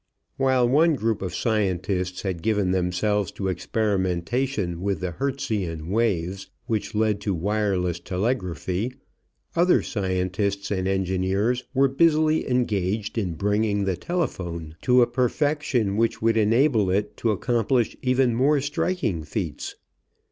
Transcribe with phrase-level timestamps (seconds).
[0.35, 6.95] While one group of scientists had given themselves to experimentation with the Hertzian waves which
[6.95, 8.95] led to wireless telegraphy,
[9.55, 16.19] other scientists and engineers were busily engaged in bringing the telephone to a perfection which
[16.19, 19.75] would enable it to accomplish even more striking feats.